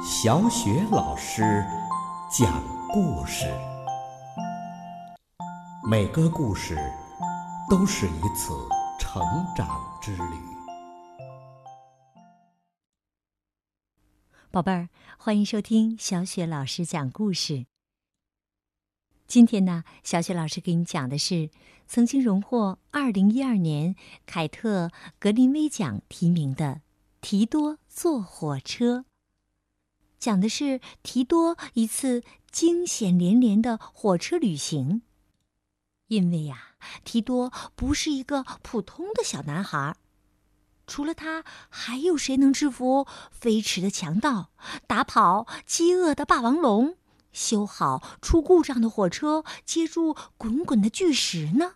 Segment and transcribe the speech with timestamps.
[0.00, 1.42] 小雪老师
[2.30, 3.46] 讲故事，
[5.90, 6.78] 每个故事
[7.68, 8.52] 都是一次
[9.00, 9.20] 成
[9.56, 9.66] 长
[10.00, 10.22] 之旅。
[14.52, 14.88] 宝贝儿，
[15.18, 17.66] 欢迎收听小雪老师讲故事。
[19.26, 21.50] 今天呢，小雪老师给你讲的是
[21.88, 23.96] 曾经荣获二零一二年
[24.26, 24.86] 凯特·
[25.18, 26.66] 格林威奖提名的
[27.20, 28.98] 《提多坐火车》。
[30.18, 35.02] 讲的是提多一次惊险连连的火车旅行。
[36.08, 39.94] 因为呀，提多不是一个普通的小男孩，
[40.86, 44.50] 除了他，还有谁能制服飞驰的强盗，
[44.86, 46.96] 打跑饥饿的霸王龙，
[47.30, 51.74] 修好出故障的火车，接住滚滚的巨石呢？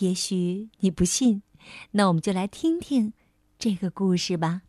[0.00, 1.42] 也许你不信，
[1.92, 3.14] 那我们就来听听
[3.58, 4.60] 这个故事吧。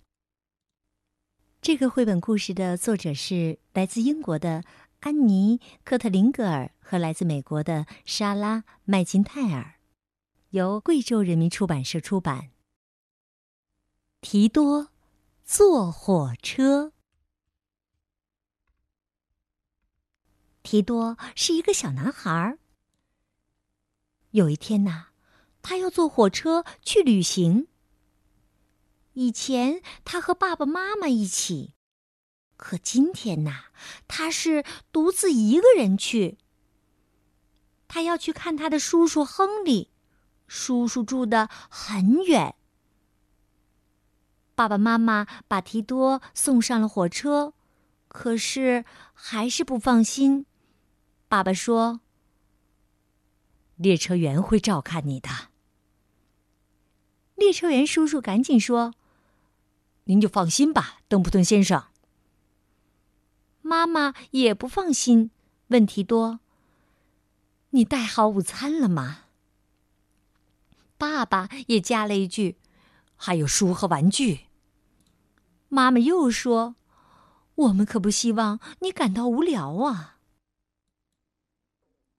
[1.62, 4.64] 这个绘本故事的作者是来自英国的
[5.02, 9.76] 安妮·科特林格尔和来自美国的莎拉·麦金泰尔，
[10.52, 12.52] 由贵州人民出版社出版。
[14.22, 14.90] 提多
[15.44, 16.94] 坐火车。
[20.64, 22.60] 提多是一个小男孩儿。
[24.32, 25.08] 有一天呐，
[25.62, 27.69] 他要坐火车去旅行。
[29.20, 31.74] 以前他和爸爸妈妈一起，
[32.56, 33.66] 可今天呐，
[34.08, 36.38] 他是独自一个人去。
[37.90, 39.90] 他要去看他的叔叔亨利，
[40.48, 42.56] 叔叔住的很远。
[44.56, 47.54] 爸爸妈妈把提多送上了火车，
[48.08, 50.46] 可是还是不放心。
[51.28, 52.00] 爸爸说
[53.76, 55.30] ：“列车员会照看你的。”
[57.36, 58.94] 列车员叔叔赶紧说。
[60.10, 61.86] 您就放心吧，邓普顿先生。
[63.62, 65.30] 妈妈也不放心，
[65.68, 66.40] 问提多
[67.70, 69.26] ：“你带好午餐了吗？”
[70.98, 72.58] 爸爸也加了一句
[73.16, 74.48] ：“还有书和玩具。”
[75.70, 76.76] 妈妈又说
[77.54, 80.18] ：“我们可不希望你感到无聊啊。”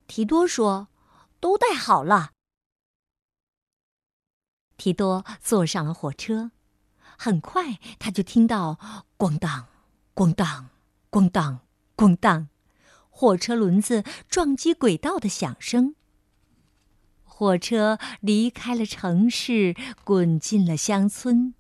[0.07, 0.87] 提多说
[1.41, 2.31] ：“都带好了。”
[4.79, 6.53] 提多坐上了火车。
[7.23, 8.79] 很快，他就听到
[9.19, 9.67] “咣当，
[10.15, 10.71] 咣当，
[11.11, 11.61] 咣当，
[11.95, 12.49] 咣当”，
[13.11, 15.95] 火车轮子撞击轨道的响声。
[17.23, 21.53] 火车离开了城市，滚进了乡村。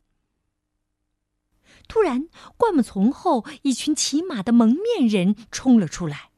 [1.86, 6.30] 突然，灌木丛后，一群骑马的蒙面人冲了出来。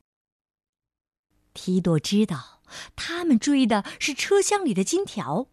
[1.54, 2.60] 提多知道，
[2.96, 5.46] 他们追的是车厢里的金条。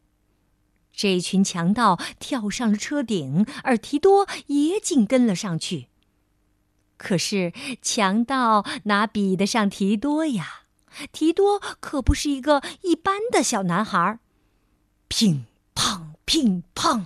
[1.01, 5.87] 这群强盗跳上了车顶，而提多也紧跟了上去。
[6.97, 10.63] 可是强盗哪比得上提多呀？
[11.13, 14.19] 提多可不是一个一般的小男孩。
[15.07, 17.05] 乒乓乒乓，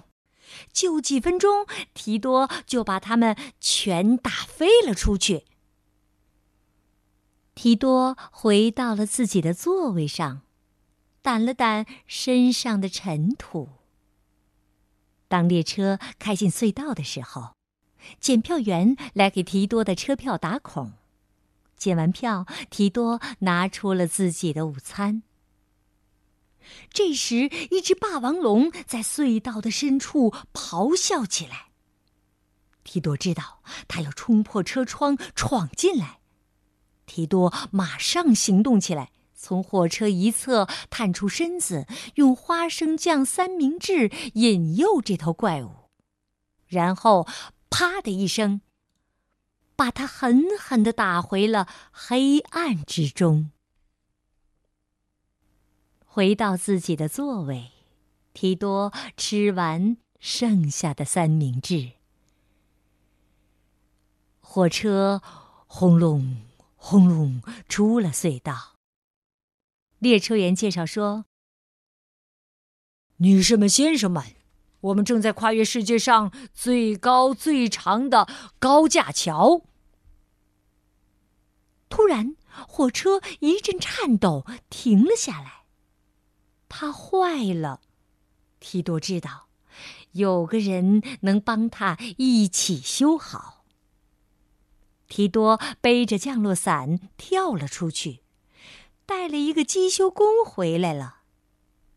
[0.72, 5.46] 就几分钟，提多就把他们全打飞了出去。
[7.54, 10.42] 提多回到了自己的座位上，
[11.22, 13.70] 掸了掸身上的尘土。
[15.34, 17.56] 当列车开进隧道的时候，
[18.20, 20.92] 检票员来给提多的车票打孔。
[21.76, 25.24] 检完票，提多拿出了自己的午餐。
[26.92, 31.70] 这时，一只霸王龙在隧道的深处咆哮起来。
[32.84, 36.20] 提多知道，他要冲破车窗闯进来。
[37.08, 39.10] 提多马上行动起来。
[39.44, 45.90] 从火车一侧探出身子，用花生酱三明治引诱这头怪物，
[46.66, 47.28] 然后
[47.70, 48.62] “啪”的一声，
[49.76, 53.52] 把他狠狠的打回了黑暗之中。
[56.06, 57.72] 回到自己的座位，
[58.34, 61.92] 提多吃完剩下的三明治。
[64.40, 65.22] 火车
[65.68, 66.38] 轰隆
[66.78, 68.73] 轰隆出了隧道。
[70.04, 71.26] 列车员介绍说
[73.18, 74.36] ：“女士们、先生们，
[74.82, 78.28] 我们正在跨越世界上最高最长的
[78.60, 79.62] 高架桥。”
[81.88, 82.36] 突然，
[82.68, 85.64] 火车一阵颤抖，停了下来。
[86.68, 87.80] 它坏了。
[88.60, 89.48] 提多知道，
[90.12, 93.64] 有个人能帮他一起修好。
[95.08, 98.23] 提多背着降落伞跳了出去。
[99.06, 101.22] 带了一个机修工回来了，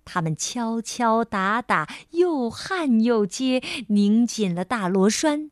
[0.04, 5.50] 他们敲敲打打，又焊又接，拧紧了大螺栓。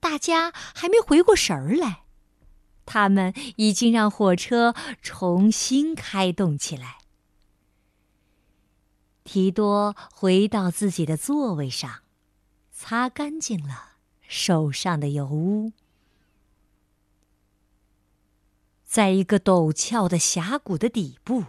[0.00, 2.04] 大家还没回过神儿来，
[2.84, 6.98] 他们已经让火车重新开动起来。
[9.24, 12.02] 提多回到自己的座位上，
[12.70, 13.92] 擦干净了
[14.28, 15.72] 手上的油污。
[18.94, 21.46] 在一个陡峭的峡谷的底部，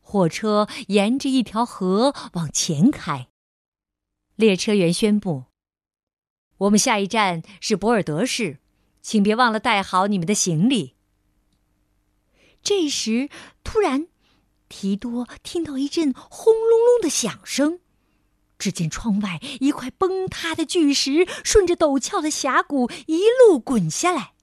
[0.00, 3.28] 火车沿着一条河往前开。
[4.34, 5.44] 列车员宣布
[6.58, 8.58] ：“我们下一站是博尔德市，
[9.00, 10.96] 请别忘了带好你们的行李。”
[12.64, 13.28] 这时，
[13.62, 14.08] 突然，
[14.68, 17.78] 提多听到一阵轰隆隆的响声，
[18.58, 24.33] 只见窗外一块崩塌的巨石顺着陡峭的峡谷一路滚下来，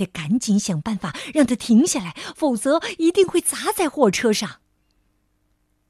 [0.00, 4.60] 得赶紧想办法让它停下来，否则一定会砸在货车上。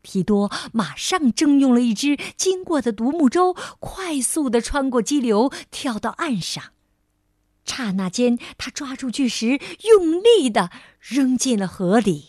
[0.03, 6.73] 提多马上征用了一只经过的独木舟，快速的穿过激流，跳到岸上。
[7.65, 12.29] 刹那间，他抓住巨石，用力的扔进了河里。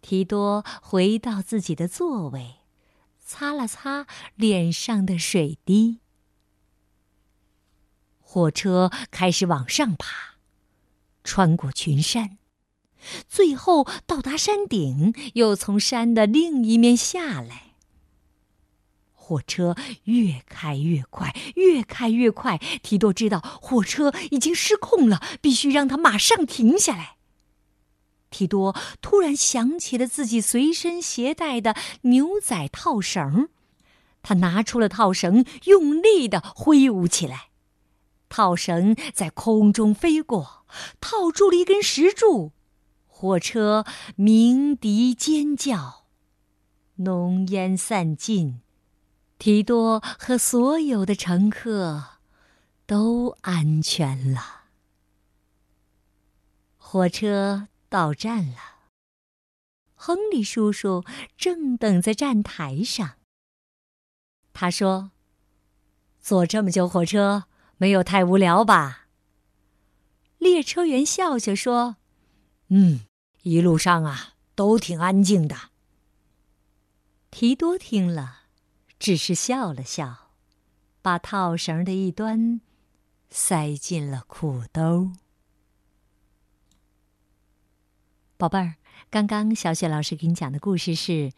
[0.00, 2.60] 提多回到自己的座位，
[3.18, 4.06] 擦了擦
[4.36, 5.98] 脸上的水滴。
[8.36, 10.36] 火车开始往上爬，
[11.24, 12.36] 穿过群山。
[13.26, 17.72] 最后到达山顶，又从山的另一面下来。
[19.14, 19.74] 火车
[20.04, 22.58] 越开越快，越开越快。
[22.82, 27.16] 提多知道火车已经失控了，必须让它马上停下来。
[28.28, 33.48] 提多突然想起了自己随身携带的牛仔套绳，
[34.22, 37.48] 他拿出了套绳，用力的挥舞起来。
[38.28, 40.64] 套绳在空中飞过，
[41.00, 42.52] 套住了一根石柱。
[43.06, 43.84] 火车
[44.16, 46.04] 鸣笛尖叫，
[46.96, 48.60] 浓烟散尽，
[49.38, 52.18] 提多和所有的乘客
[52.86, 54.64] 都安全了。
[56.76, 58.58] 火车到站了，
[59.94, 61.02] 亨利叔叔
[61.36, 63.16] 正等在站台上。
[64.52, 65.10] 他说
[66.20, 67.44] ：“坐这么久火车，
[67.76, 69.06] 没有太无聊吧？”
[70.38, 71.96] 列车员笑笑说。
[72.68, 73.00] 嗯，
[73.42, 75.56] 一路上啊都挺安静的。
[77.30, 78.42] 提多听了，
[78.98, 80.30] 只是笑了笑，
[81.02, 82.60] 把套绳的一端
[83.30, 85.12] 塞进了裤兜。
[88.36, 88.76] 宝贝儿，
[89.10, 91.32] 刚刚小雪老师给你讲的故事是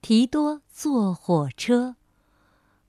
[0.00, 1.96] 提多坐火车。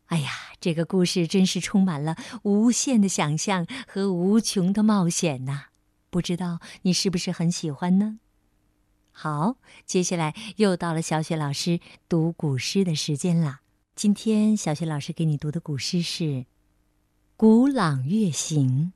[0.07, 5.65] 哎呀，这个故事真是充满了无限的想象和无穷的冒险呐！
[6.09, 8.19] 不知道你是不是很喜欢呢？
[9.11, 9.55] 好，
[9.85, 13.61] 接下来又到了小雪老师读古诗的时间啦。
[13.95, 16.23] 今天小雪老师给你读的古诗是
[17.35, 18.91] 《古朗月行》。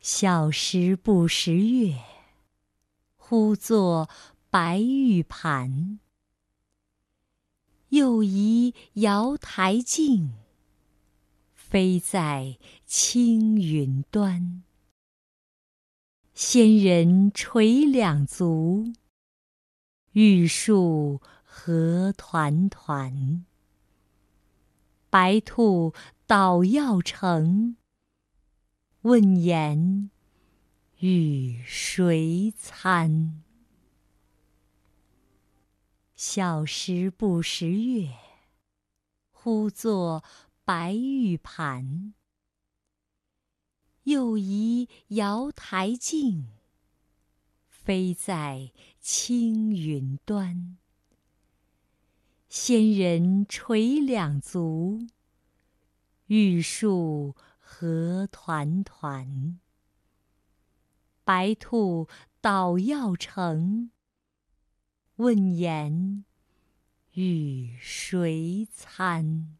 [0.00, 1.96] 小时不识月，
[3.16, 4.10] 呼作
[4.50, 5.98] 白玉盘。
[7.92, 10.32] 又疑瑶台镜。
[11.52, 12.56] 飞在
[12.86, 14.62] 青云端，
[16.32, 18.94] 仙人垂两足，
[20.12, 23.44] 玉树何团团。
[25.10, 25.92] 白兔
[26.26, 27.76] 捣药成，
[29.02, 30.10] 问言
[31.00, 33.42] 与谁餐？
[36.24, 38.14] 小时不识月，
[39.32, 40.22] 呼作。
[40.64, 42.14] 白玉盘，
[44.04, 46.46] 又疑瑶台镜。
[47.68, 50.78] 飞在青云端，
[52.48, 55.08] 仙人垂两足，
[56.26, 59.58] 玉树何团团。
[61.24, 62.06] 白兔
[62.40, 63.90] 捣药成，
[65.16, 66.24] 问言
[67.12, 69.58] 与谁餐？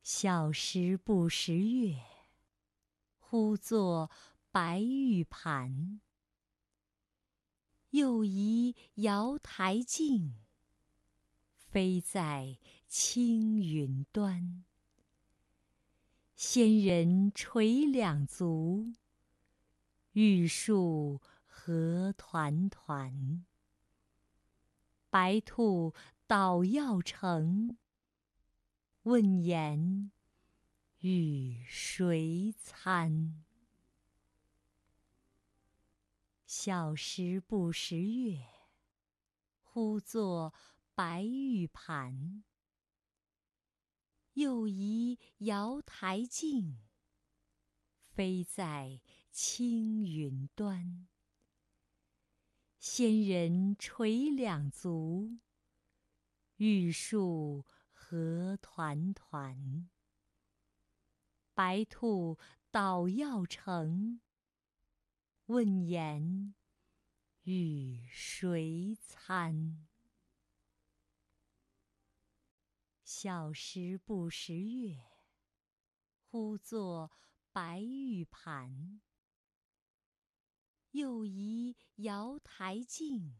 [0.00, 1.96] 小时不识月，
[3.18, 4.12] 呼作
[4.52, 6.00] 白玉盘。
[7.90, 10.34] 又疑瑶台镜。
[11.56, 14.64] 飞在青云端，
[16.36, 18.94] 仙人垂两足，
[20.12, 21.20] 玉树
[21.60, 23.44] 何团团。
[25.10, 25.92] 白兔
[26.28, 27.76] 捣药成。
[29.02, 30.12] 问言
[31.00, 33.44] 与谁餐？
[36.46, 38.46] 小时不识月，
[39.60, 40.54] 呼作
[40.94, 42.44] 白玉盘。
[44.34, 46.78] 又疑瑶台镜，
[48.12, 49.00] 飞在
[49.32, 51.08] 青云端。
[52.90, 55.36] 仙人垂两足，
[56.56, 59.90] 玉树何团团。
[61.52, 62.38] 白兔
[62.70, 64.22] 捣药成，
[65.46, 66.54] 问言
[67.42, 69.86] 与谁餐？
[73.04, 74.98] 小时不识月，
[76.22, 77.12] 呼作
[77.52, 79.02] 白玉盘。
[80.92, 83.36] 又疑瑶台镜，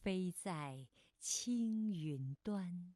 [0.00, 0.88] 飞在
[1.20, 2.94] 青云端。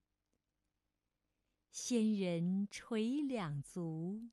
[1.71, 4.29] 仙人垂两足，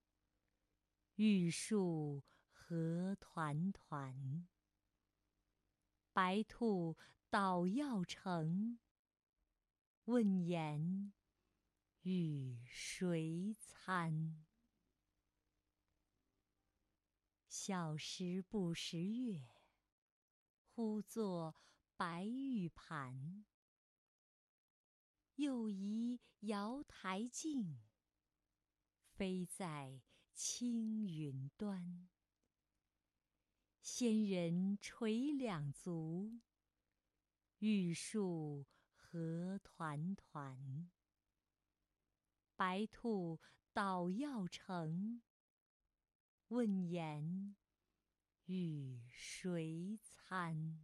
[1.15, 4.47] 玉树何团团。
[6.11, 6.97] 白兔
[7.29, 8.79] 捣药成，
[10.05, 11.13] 问言
[12.01, 14.43] 与谁餐？
[17.61, 19.43] 小时不识月，
[20.63, 21.57] 呼作
[21.97, 23.43] 白玉盘。
[25.35, 27.81] 又疑瑶台镜，
[29.11, 29.99] 飞在
[30.33, 32.07] 青云端。
[33.81, 36.39] 仙人垂两足，
[37.57, 40.89] 玉树何团团。
[42.55, 43.41] 白兔
[43.73, 45.21] 捣药成，
[46.49, 47.55] 问言
[48.45, 50.79] 与谁餐？